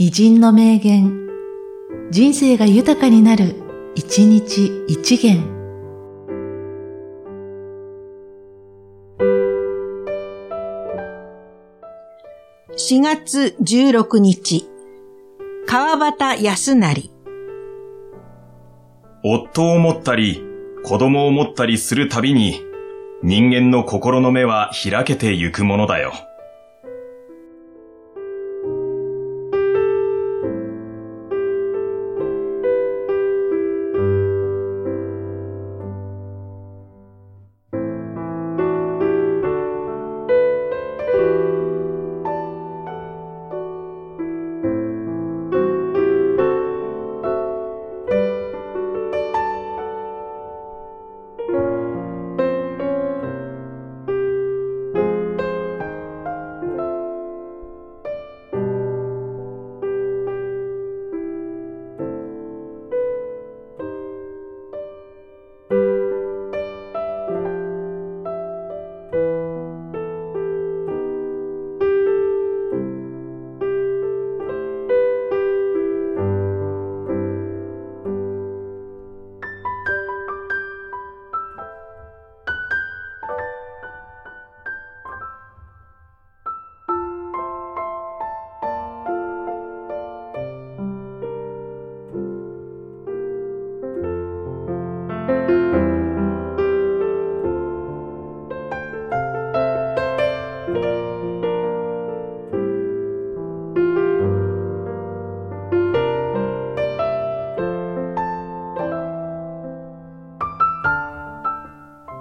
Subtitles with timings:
[0.00, 1.28] 偉人の名言、
[2.12, 3.56] 人生が豊かになる、
[3.96, 5.42] 一日一元。
[12.76, 14.68] 4月16日、
[15.66, 17.10] 川端康成。
[19.24, 20.44] 夫を持ったり、
[20.84, 22.62] 子供を持ったりするたびに、
[23.24, 26.12] 人間の心の目は開けてゆくものだよ。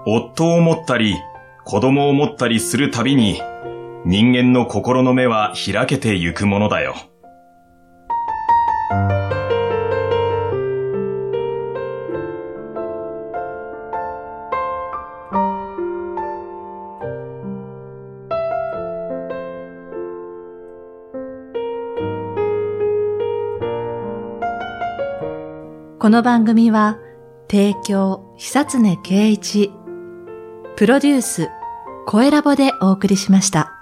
[0.09, 1.17] 夫を持ったり、
[1.66, 3.41] 子供を持ったりするたびに、
[4.05, 6.95] 人間の心の目は開けてゆくものだよ。
[26.00, 26.97] この番組は、
[27.50, 29.74] 提供、久常圭一、
[30.77, 31.49] プロデュース、
[32.05, 33.76] 声ラボでお送りしました。